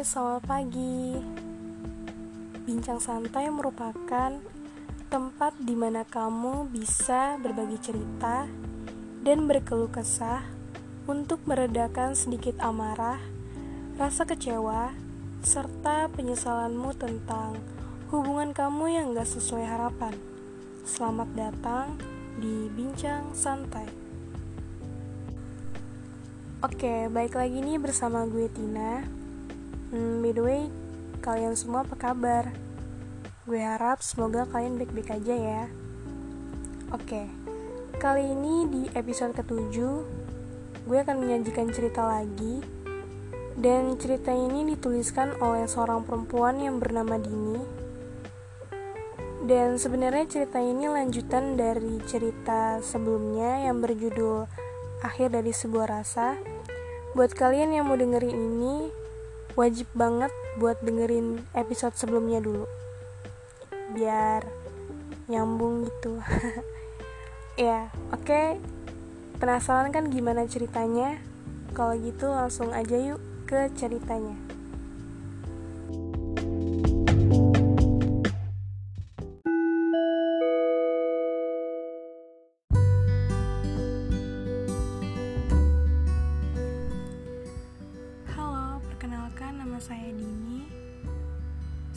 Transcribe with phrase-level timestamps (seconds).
[0.00, 1.12] Selamat pagi.
[2.64, 4.32] Bincang santai merupakan
[5.12, 8.48] tempat di mana kamu bisa berbagi cerita
[9.20, 10.40] dan berkeluh kesah
[11.04, 13.20] untuk meredakan sedikit amarah,
[14.00, 14.96] rasa kecewa,
[15.44, 17.60] serta penyesalanmu tentang
[18.08, 20.16] hubungan kamu yang gak sesuai harapan.
[20.88, 22.00] Selamat datang
[22.40, 23.84] di Bincang Santai.
[26.64, 29.19] Oke, baik lagi nih bersama gue Tina.
[29.90, 30.62] Hmm, by the way,
[31.18, 32.54] kalian semua apa kabar?
[33.42, 35.62] Gue harap semoga kalian baik-baik aja ya.
[36.94, 37.26] Oke,
[37.98, 40.06] kali ini di episode ketujuh,
[40.86, 42.62] gue akan menyajikan cerita lagi.
[43.58, 47.58] Dan cerita ini dituliskan oleh seorang perempuan yang bernama Dini.
[49.42, 54.46] Dan sebenarnya cerita ini lanjutan dari cerita sebelumnya yang berjudul
[55.02, 56.38] Akhir dari Sebuah Rasa.
[57.18, 58.99] Buat kalian yang mau dengerin ini,
[59.60, 62.64] wajib banget buat dengerin episode sebelumnya dulu.
[63.92, 64.48] Biar
[65.28, 66.16] nyambung gitu.
[67.60, 68.24] Ya oke.
[68.24, 68.48] Okay.
[69.36, 71.20] penasaran kan gimana ceritanya?
[71.76, 74.49] Kalau gitu langsung aja yuk ke ceritanya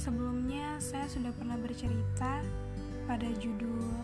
[0.04, 2.44] Sebelumnya saya sudah pernah bercerita
[3.08, 4.04] pada judul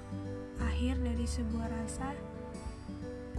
[0.63, 2.15] Akhir dari Sebuah Rasa.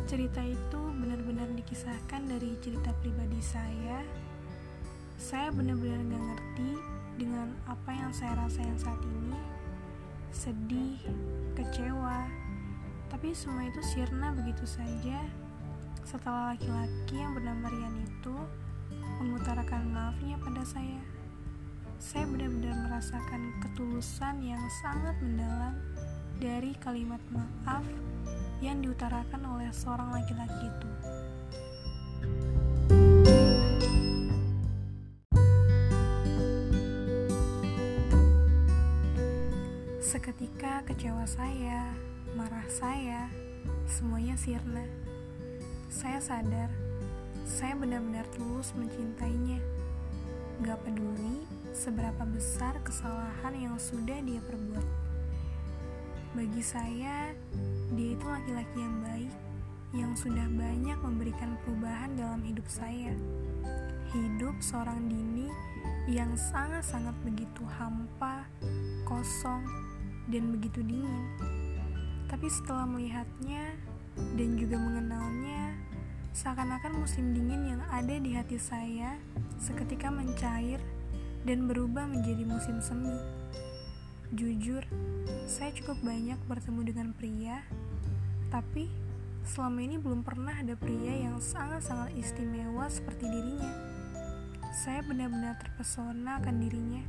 [0.05, 4.05] Cerita itu benar-benar dikisahkan dari cerita pribadi saya.
[5.17, 6.71] Saya benar-benar gak ngerti
[7.17, 9.41] dengan apa yang saya rasain saat ini.
[10.29, 11.01] Sedih,
[11.57, 12.29] kecewa,
[13.09, 15.25] tapi semua itu sirna begitu saja
[16.05, 18.37] setelah laki-laki yang bernama Rian itu
[19.21, 21.21] mengutarakan maafnya pada saya
[22.01, 25.77] saya benar-benar merasakan ketulusan yang sangat mendalam
[26.41, 27.85] dari kalimat maaf
[28.65, 30.91] yang diutarakan oleh seorang laki-laki itu.
[40.01, 41.93] Seketika kecewa saya,
[42.33, 43.29] marah saya,
[43.85, 44.89] semuanya sirna.
[45.93, 46.73] Saya sadar,
[47.51, 49.59] saya benar-benar tulus mencintainya.
[50.63, 51.43] Gak peduli
[51.75, 54.87] seberapa besar kesalahan yang sudah dia perbuat.
[56.39, 57.35] Bagi saya,
[57.91, 59.35] dia itu laki-laki yang baik
[59.91, 63.11] yang sudah banyak memberikan perubahan dalam hidup saya.
[64.15, 65.51] Hidup seorang Dini
[66.07, 68.47] yang sangat-sangat begitu hampa,
[69.03, 69.67] kosong,
[70.31, 71.27] dan begitu dingin.
[72.31, 73.75] Tapi setelah melihatnya
[74.39, 75.60] dan juga mengenalnya,
[76.31, 79.19] seakan-akan musim dingin yang ada di hati saya
[79.59, 80.79] seketika mencair
[81.43, 83.19] dan berubah menjadi musim semi.
[84.31, 84.87] Jujur,
[85.51, 87.67] saya cukup banyak bertemu dengan pria,
[88.47, 88.87] tapi
[89.43, 93.73] selama ini belum pernah ada pria yang sangat-sangat istimewa seperti dirinya.
[94.71, 97.03] Saya benar-benar terpesona akan dirinya,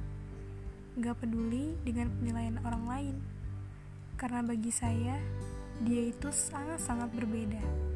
[0.98, 3.16] gak peduli dengan penilaian orang lain,
[4.18, 5.14] karena bagi saya,
[5.86, 7.91] dia itu sangat-sangat berbeda.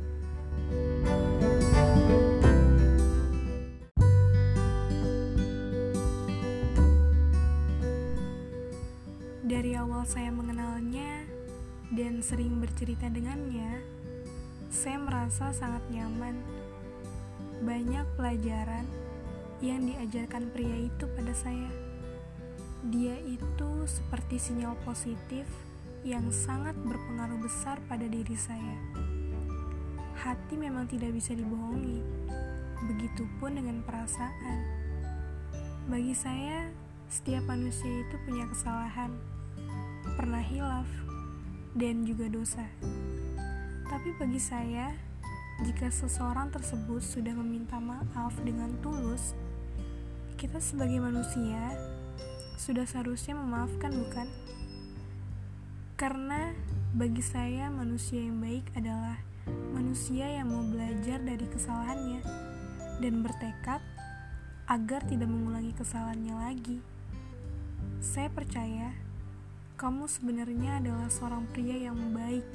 [9.45, 11.21] Dari awal saya mengenalnya
[11.93, 13.77] dan sering bercerita dengannya,
[14.73, 16.41] saya merasa sangat nyaman.
[17.63, 18.83] Banyak pelajaran
[19.63, 21.71] yang diajarkan pria itu pada saya.
[22.89, 25.45] Dia itu seperti sinyal positif
[26.01, 28.75] yang sangat berpengaruh besar pada diri saya.
[30.15, 31.99] Hati memang tidak bisa dibohongi,
[32.87, 34.59] begitupun dengan perasaan.
[35.91, 36.71] Bagi saya,
[37.11, 39.13] setiap manusia itu punya kesalahan
[40.13, 40.87] pernah hilaf,
[41.73, 42.63] dan juga dosa.
[43.89, 44.93] Tapi bagi saya,
[45.65, 49.33] jika seseorang tersebut sudah meminta maaf dengan tulus,
[50.37, 51.73] kita sebagai manusia
[52.55, 54.27] sudah seharusnya memaafkan, bukan?
[55.99, 56.55] Karena
[56.95, 59.19] bagi saya, manusia yang baik adalah
[59.73, 62.21] manusia yang mau belajar dari kesalahannya
[62.99, 63.81] dan bertekad
[64.65, 66.77] agar tidak mengulangi kesalahannya lagi.
[68.01, 68.91] Saya percaya
[69.75, 72.47] kamu sebenarnya adalah seorang pria yang baik,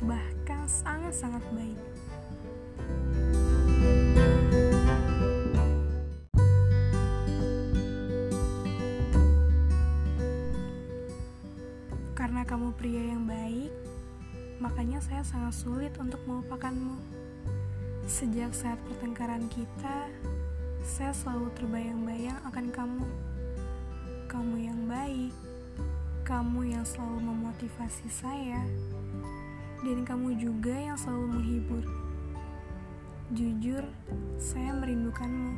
[0.00, 1.80] bahkan sangat-sangat baik.
[12.16, 13.72] Karena kamu pria yang baik,
[14.60, 17.00] makanya saya sangat sulit untuk melupakanmu.
[18.04, 20.06] Sejak saat pertengkaran kita,
[20.84, 23.06] saya selalu terbayang-bayang akan kamu.
[24.28, 25.32] Kamu yang baik,
[26.28, 28.60] kamu yang selalu memotivasi saya,
[29.80, 31.84] dan kamu juga yang selalu menghibur.
[33.32, 33.84] Jujur,
[34.36, 35.56] saya merindukanmu.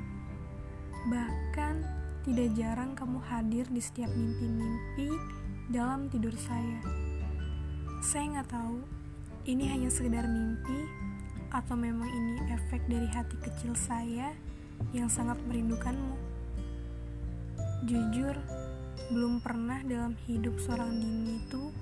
[1.11, 1.75] Bahkan,
[2.23, 5.11] tidak jarang kamu hadir di setiap mimpi-mimpi
[5.75, 6.79] dalam tidur saya.
[8.03, 8.79] Saya nggak tahu,
[9.43, 10.87] ini hanya sekedar mimpi
[11.51, 14.31] atau memang ini efek dari hati kecil saya
[14.95, 16.15] yang sangat merindukanmu.
[17.83, 18.39] Jujur,
[19.11, 21.75] belum pernah dalam hidup seorang Dini itu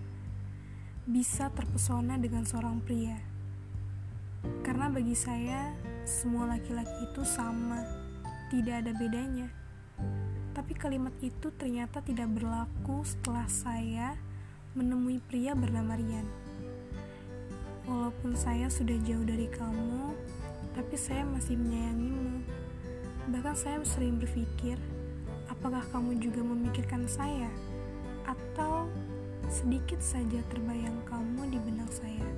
[1.04, 3.20] bisa terpesona dengan seorang pria.
[4.64, 5.76] Karena bagi saya,
[6.08, 7.84] semua laki-laki itu sama,
[8.48, 9.52] tidak ada bedanya.
[10.56, 14.16] Tapi kalimat itu ternyata tidak berlaku setelah saya
[14.72, 16.50] menemui pria bernama Rian.
[18.20, 20.12] Walaupun saya sudah jauh dari kamu,
[20.76, 22.44] tapi saya masih menyayangimu.
[23.32, 24.76] Bahkan saya sering berpikir,
[25.49, 27.49] apakah kamu juga memikirkan saya?
[28.28, 28.93] Atau
[29.49, 32.28] sedikit saja terbayang kamu di benak saya?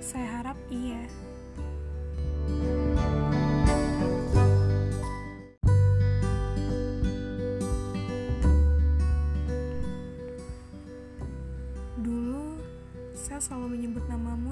[0.00, 1.04] Saya harap iya.
[2.48, 2.89] Dulu,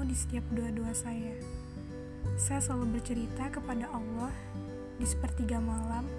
[0.09, 1.37] di setiap doa-doa saya.
[2.33, 4.33] Saya selalu bercerita kepada Allah
[4.97, 6.09] di sepertiga malam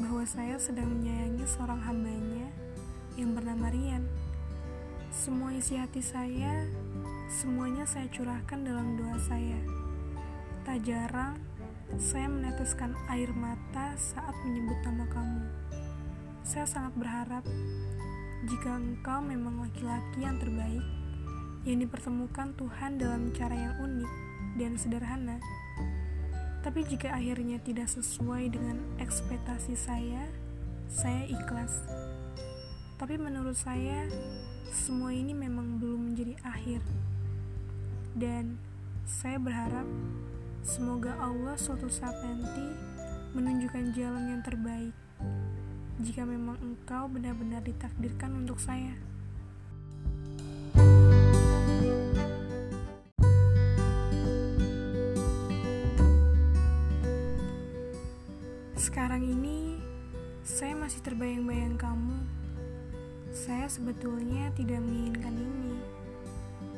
[0.00, 2.48] bahwa saya sedang menyayangi seorang hambanya
[3.20, 4.08] yang bernama Rian.
[5.12, 6.64] Semua isi hati saya,
[7.28, 9.60] semuanya saya curahkan dalam doa saya.
[10.64, 11.36] Tak jarang,
[12.00, 15.44] saya meneteskan air mata saat menyebut nama kamu.
[16.48, 17.44] Saya sangat berharap
[18.48, 21.01] jika engkau memang laki-laki yang terbaik,
[21.62, 24.12] yang dipertemukan Tuhan dalam cara yang unik
[24.58, 25.38] dan sederhana.
[26.62, 30.26] Tapi jika akhirnya tidak sesuai dengan ekspektasi saya,
[30.86, 31.82] saya ikhlas.
[32.98, 34.06] Tapi menurut saya,
[34.70, 36.82] semua ini memang belum menjadi akhir.
[38.14, 38.58] Dan
[39.02, 39.86] saya berharap
[40.62, 42.66] semoga Allah suatu saat nanti
[43.34, 44.94] menunjukkan jalan yang terbaik
[45.98, 49.11] jika memang engkau benar-benar ditakdirkan untuk saya.
[58.82, 59.78] Sekarang ini,
[60.42, 62.18] saya masih terbayang-bayang kamu.
[63.30, 65.78] Saya sebetulnya tidak menginginkan ini,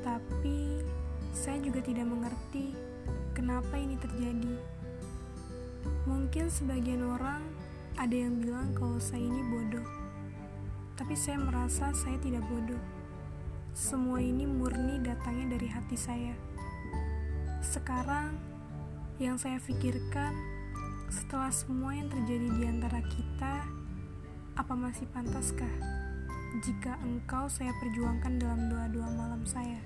[0.05, 0.85] tapi
[1.33, 2.77] saya juga tidak mengerti
[3.33, 4.53] kenapa ini terjadi.
[6.05, 7.41] Mungkin sebagian orang
[7.97, 9.89] ada yang bilang kalau saya ini bodoh,
[11.01, 12.85] tapi saya merasa saya tidak bodoh.
[13.73, 16.37] Semua ini murni datangnya dari hati saya.
[17.65, 18.37] Sekarang,
[19.17, 20.54] yang saya pikirkan
[21.15, 23.63] setelah semua yang terjadi di antara kita,
[24.59, 25.71] apa masih pantaskah
[26.67, 29.79] jika engkau saya perjuangkan dalam doa-doa malam saya?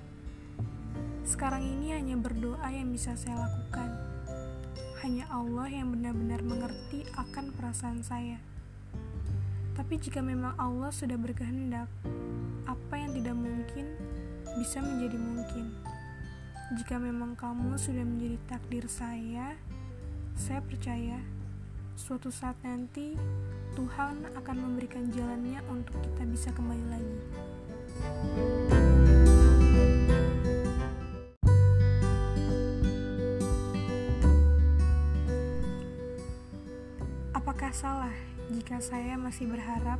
[1.28, 4.08] Sekarang ini hanya berdoa yang bisa saya lakukan
[4.98, 8.42] hanya Allah yang benar-benar mengerti akan perasaan saya.
[9.78, 11.86] Tapi jika memang Allah sudah berkehendak,
[12.66, 13.94] apa yang tidak mungkin
[14.58, 15.70] bisa menjadi mungkin.
[16.82, 19.54] Jika memang kamu sudah menjadi takdir saya,
[20.38, 21.18] saya percaya
[21.98, 23.18] suatu saat nanti
[23.74, 27.18] Tuhan akan memberikan jalannya untuk kita bisa kembali lagi.
[37.34, 38.14] Apakah salah
[38.54, 39.98] jika saya masih berharap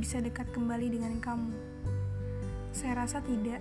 [0.00, 1.52] bisa dekat kembali dengan kamu?
[2.72, 3.60] Saya rasa tidak.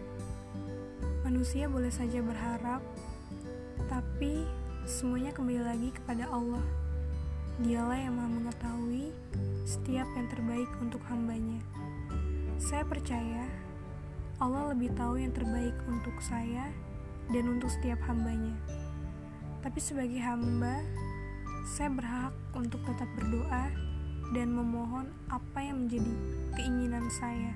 [1.27, 2.79] Manusia boleh saja berharap,
[3.91, 4.47] tapi
[4.87, 6.63] semuanya kembali lagi kepada Allah.
[7.59, 9.11] Dialah yang maha mengetahui
[9.67, 11.59] setiap yang terbaik untuk hambanya.
[12.55, 13.51] Saya percaya
[14.39, 16.71] Allah lebih tahu yang terbaik untuk saya
[17.35, 18.55] dan untuk setiap hambanya.
[19.59, 20.79] Tapi sebagai hamba,
[21.67, 23.67] saya berhak untuk tetap berdoa
[24.31, 26.15] dan memohon apa yang menjadi
[26.55, 27.51] keinginan saya.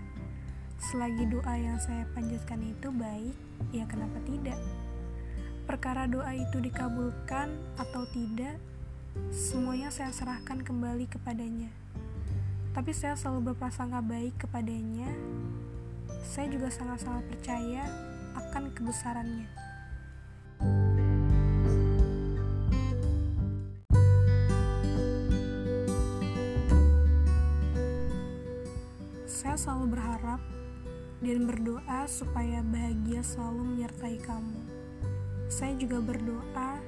[0.84, 3.40] Selagi doa yang saya panjatkan itu baik,
[3.72, 4.60] ya kenapa tidak?
[5.72, 7.48] Perkara doa itu dikabulkan
[7.80, 8.60] atau tidak,
[9.32, 11.72] semuanya saya serahkan kembali kepadanya.
[12.76, 15.08] Tapi saya selalu berprasangka baik kepadanya.
[16.28, 17.88] Saya juga sangat-sangat percaya
[18.36, 19.48] akan kebesarannya.
[29.24, 30.44] Saya selalu berharap
[31.24, 34.81] dan berdoa supaya bahagia selalu menyertai kamu.
[35.52, 36.80] Saya juga berdoa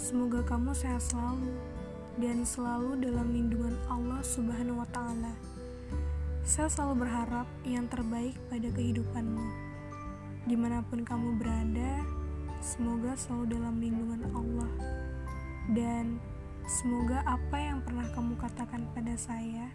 [0.00, 1.52] semoga kamu sehat selalu
[2.16, 5.36] dan selalu dalam lindungan Allah Subhanahu wa Ta'ala.
[6.40, 9.44] Saya selalu berharap yang terbaik pada kehidupanmu.
[10.48, 12.00] Di mana pun kamu berada,
[12.64, 14.72] semoga selalu dalam lindungan Allah,
[15.76, 16.16] dan
[16.64, 19.68] semoga apa yang pernah kamu katakan pada saya,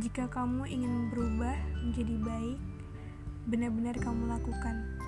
[0.00, 1.52] jika kamu ingin berubah
[1.84, 2.60] menjadi baik,
[3.44, 5.01] benar-benar kamu lakukan.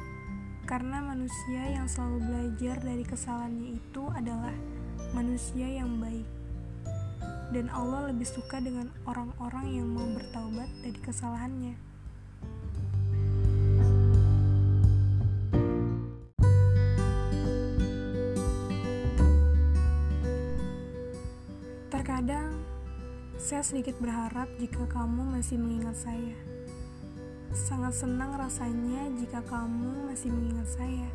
[0.65, 4.57] Karena manusia yang selalu belajar dari kesalahannya itu adalah
[5.13, 6.25] manusia yang baik.
[7.53, 11.77] Dan Allah lebih suka dengan orang-orang yang mau bertaubat dari kesalahannya.
[21.93, 22.57] Terkadang
[23.37, 26.54] saya sedikit berharap jika kamu masih mengingat saya.
[27.55, 31.07] Sangat senang rasanya jika kamu masih mengingat saya.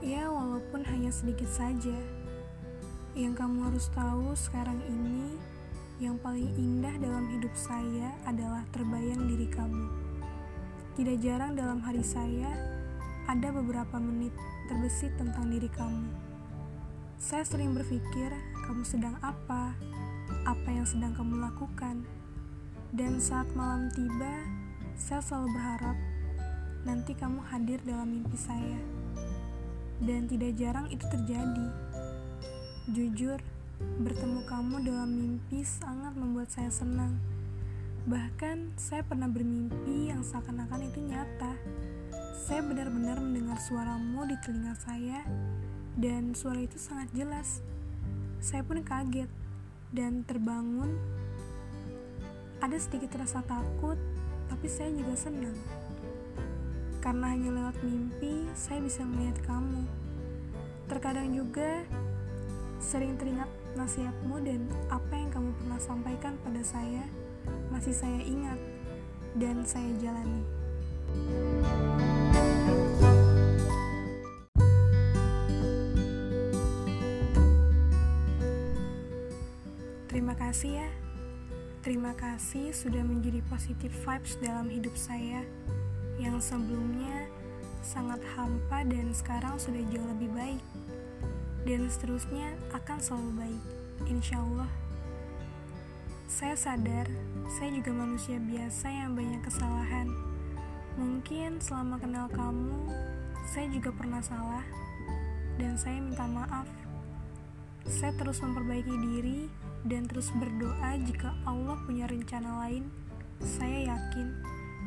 [0.00, 1.92] Ya, walaupun hanya sedikit saja.
[3.12, 5.36] Yang kamu harus tahu sekarang ini,
[6.00, 9.84] yang paling indah dalam hidup saya adalah terbayang diri kamu.
[10.96, 12.48] Tidak jarang dalam hari saya,
[13.28, 14.32] ada beberapa menit
[14.72, 16.16] terbesit tentang diri kamu.
[17.20, 18.32] Saya sering berpikir,
[18.64, 19.76] kamu sedang apa,
[20.48, 22.08] apa yang sedang kamu lakukan.
[22.96, 24.55] Dan saat malam tiba,
[24.96, 25.96] saya selalu berharap
[26.88, 28.80] nanti kamu hadir dalam mimpi saya.
[30.00, 31.68] Dan tidak jarang itu terjadi.
[32.92, 33.40] Jujur,
[34.00, 37.20] bertemu kamu dalam mimpi sangat membuat saya senang.
[38.08, 41.52] Bahkan, saya pernah bermimpi yang seakan-akan itu nyata.
[42.46, 45.26] Saya benar-benar mendengar suaramu di telinga saya,
[45.98, 47.64] dan suara itu sangat jelas.
[48.38, 49.26] Saya pun kaget
[49.90, 50.94] dan terbangun.
[52.62, 53.98] Ada sedikit rasa takut,
[54.46, 55.56] tapi saya juga senang.
[57.02, 59.86] Karena hanya lewat mimpi, saya bisa melihat kamu.
[60.90, 61.86] Terkadang juga
[62.82, 63.48] sering teringat
[63.78, 67.04] nasihatmu dan apa yang kamu pernah sampaikan pada saya
[67.70, 68.58] masih saya ingat
[69.38, 70.42] dan saya jalani.
[80.08, 81.05] Terima kasih ya.
[81.86, 85.46] Terima kasih sudah menjadi positive vibes dalam hidup saya
[86.18, 87.30] yang sebelumnya
[87.78, 90.58] sangat hampa dan sekarang sudah jauh lebih baik.
[91.62, 93.62] Dan seterusnya akan selalu baik,
[94.10, 94.66] insya Allah.
[96.26, 97.06] Saya sadar,
[97.54, 100.10] saya juga manusia biasa yang banyak kesalahan.
[100.98, 102.82] Mungkin selama kenal kamu,
[103.46, 104.66] saya juga pernah salah,
[105.54, 106.66] dan saya minta maaf.
[107.86, 109.46] Saya terus memperbaiki diri
[109.86, 112.90] dan terus berdoa jika Allah punya rencana lain,
[113.38, 114.34] saya yakin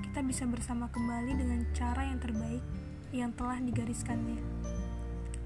[0.03, 2.63] kita bisa bersama kembali dengan cara yang terbaik
[3.15, 4.38] yang telah digariskannya.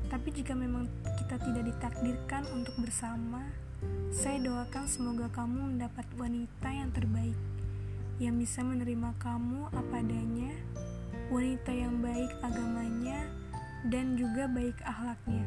[0.10, 0.90] Tapi jika memang
[1.22, 3.46] kita tidak ditakdirkan untuk bersama,
[4.14, 7.38] saya doakan semoga kamu mendapat wanita yang terbaik,
[8.18, 10.54] yang bisa menerima kamu apa adanya,
[11.34, 13.26] wanita yang baik agamanya,
[13.90, 15.46] dan juga baik akhlaknya.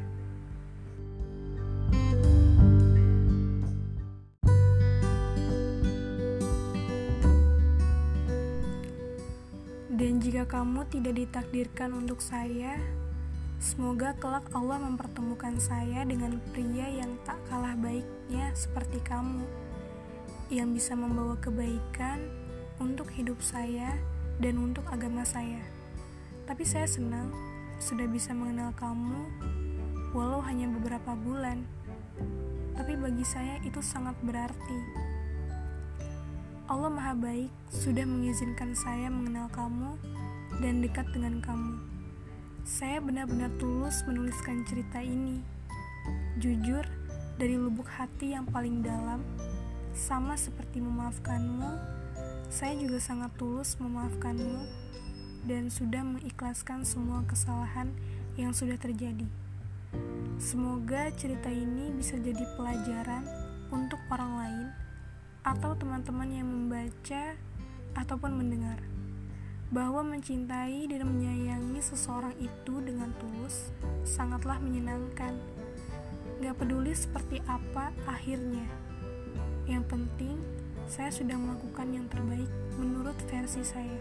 [10.47, 12.79] Kamu tidak ditakdirkan untuk saya,
[13.59, 19.43] semoga kelak Allah mempertemukan saya dengan pria yang tak kalah baiknya seperti kamu,
[20.47, 22.23] yang bisa membawa kebaikan
[22.79, 23.91] untuk hidup saya
[24.39, 25.59] dan untuk agama saya.
[26.47, 27.27] Tapi saya senang
[27.83, 29.27] sudah bisa mengenal kamu,
[30.15, 31.67] walau hanya beberapa bulan.
[32.71, 34.79] Tapi bagi saya itu sangat berarti
[36.67, 39.95] Allah Maha Baik sudah mengizinkan saya mengenal kamu
[40.57, 41.77] dan dekat dengan kamu.
[42.67, 45.39] Saya benar-benar tulus menuliskan cerita ini.
[46.41, 46.83] Jujur,
[47.37, 49.21] dari lubuk hati yang paling dalam,
[49.93, 51.97] sama seperti memaafkanmu,
[52.49, 54.67] saya juga sangat tulus memaafkanmu
[55.47, 57.93] dan sudah mengikhlaskan semua kesalahan
[58.35, 59.25] yang sudah terjadi.
[60.37, 63.25] Semoga cerita ini bisa jadi pelajaran
[63.73, 64.67] untuk orang lain
[65.41, 67.33] atau teman-teman yang membaca
[67.97, 68.77] ataupun mendengar
[69.67, 73.67] bahwa mencintai dan menyayangi seseorang itu dengan tulus
[74.07, 75.35] sangatlah menyenangkan.
[76.39, 78.63] Gak peduli seperti apa akhirnya.
[79.67, 80.39] Yang penting,
[80.87, 82.47] saya sudah melakukan yang terbaik
[82.79, 83.99] menurut versi saya.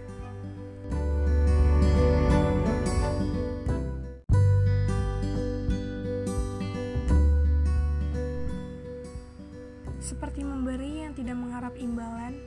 [9.99, 12.39] Seperti memberi yang tidak mengharap imbalan,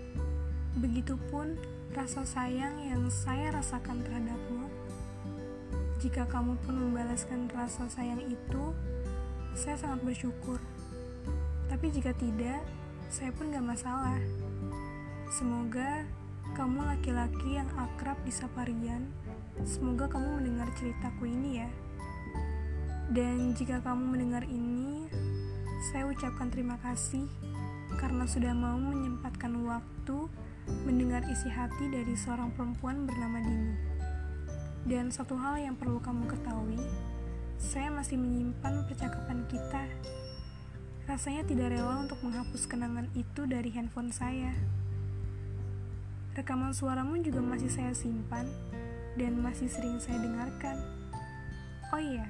[0.80, 4.70] begitupun rasa sayang yang saya rasakan terhadapmu.
[6.00, 8.64] Jika kamu pun membalaskan rasa sayang itu,
[9.58, 10.62] saya sangat bersyukur.
[11.66, 12.62] Tapi jika tidak,
[13.10, 14.22] saya pun gak masalah.
[15.34, 16.06] Semoga
[16.54, 19.10] kamu laki-laki yang akrab di Saparian,
[19.66, 21.70] semoga kamu mendengar ceritaku ini ya.
[23.10, 25.10] Dan jika kamu mendengar ini,
[25.90, 27.26] saya ucapkan terima kasih
[27.98, 30.30] karena sudah mau menyempatkan waktu
[30.86, 33.76] mendengar isi hati dari seorang perempuan bernama Dini.
[34.88, 36.80] Dan satu hal yang perlu kamu ketahui,
[37.60, 39.84] saya masih menyimpan percakapan kita.
[41.06, 44.56] Rasanya tidak rela untuk menghapus kenangan itu dari handphone saya.
[46.38, 48.48] Rekaman suaramu juga masih saya simpan
[49.20, 50.80] dan masih sering saya dengarkan.
[51.92, 52.30] Oh iya,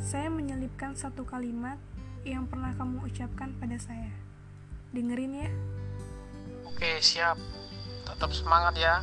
[0.00, 1.78] saya menyelipkan satu kalimat
[2.26, 4.10] yang pernah kamu ucapkan pada saya.
[4.90, 5.50] Dengerin ya.
[6.68, 7.40] Oke, siap.
[8.04, 9.00] Tetap semangat ya.